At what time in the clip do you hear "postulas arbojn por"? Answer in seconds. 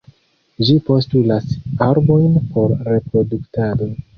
0.87-2.75